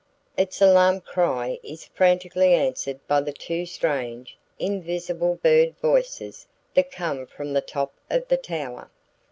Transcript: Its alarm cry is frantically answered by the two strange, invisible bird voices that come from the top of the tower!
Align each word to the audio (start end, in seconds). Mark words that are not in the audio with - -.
Its 0.35 0.59
alarm 0.63 0.99
cry 0.99 1.59
is 1.61 1.85
frantically 1.85 2.55
answered 2.55 2.99
by 3.07 3.21
the 3.21 3.31
two 3.31 3.67
strange, 3.67 4.35
invisible 4.57 5.35
bird 5.35 5.77
voices 5.79 6.47
that 6.73 6.89
come 6.91 7.27
from 7.27 7.53
the 7.53 7.61
top 7.61 7.93
of 8.09 8.27
the 8.27 8.35
tower! 8.37 8.89